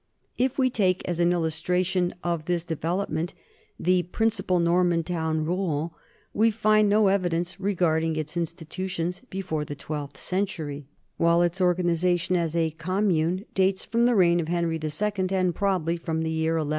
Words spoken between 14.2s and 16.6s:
of Henry II and probably from the year